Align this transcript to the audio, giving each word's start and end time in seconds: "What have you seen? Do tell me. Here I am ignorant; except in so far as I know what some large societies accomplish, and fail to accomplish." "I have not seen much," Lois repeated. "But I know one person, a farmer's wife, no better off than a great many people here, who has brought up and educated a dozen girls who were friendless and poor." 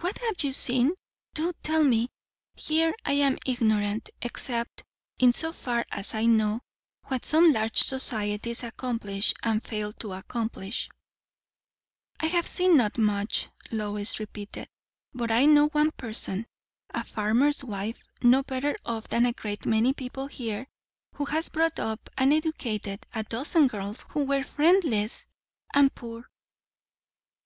"What 0.00 0.16
have 0.20 0.42
you 0.42 0.52
seen? 0.54 0.92
Do 1.34 1.52
tell 1.62 1.84
me. 1.84 2.08
Here 2.54 2.94
I 3.04 3.12
am 3.12 3.36
ignorant; 3.44 4.08
except 4.22 4.84
in 5.18 5.34
so 5.34 5.52
far 5.52 5.84
as 5.90 6.14
I 6.14 6.24
know 6.24 6.62
what 7.08 7.26
some 7.26 7.52
large 7.52 7.76
societies 7.82 8.62
accomplish, 8.62 9.34
and 9.42 9.62
fail 9.62 9.92
to 10.00 10.12
accomplish." 10.14 10.88
"I 12.18 12.24
have 12.28 12.46
not 12.58 12.94
seen 12.96 13.04
much," 13.04 13.48
Lois 13.70 14.18
repeated. 14.18 14.66
"But 15.12 15.30
I 15.30 15.44
know 15.44 15.68
one 15.68 15.90
person, 15.92 16.46
a 16.94 17.04
farmer's 17.04 17.62
wife, 17.62 18.00
no 18.22 18.44
better 18.44 18.74
off 18.86 19.08
than 19.08 19.26
a 19.26 19.34
great 19.34 19.66
many 19.66 19.92
people 19.92 20.26
here, 20.26 20.68
who 21.16 21.26
has 21.26 21.50
brought 21.50 21.78
up 21.78 22.08
and 22.16 22.32
educated 22.32 23.04
a 23.14 23.24
dozen 23.24 23.66
girls 23.66 24.06
who 24.08 24.24
were 24.24 24.42
friendless 24.42 25.26
and 25.74 25.94
poor." 25.94 26.30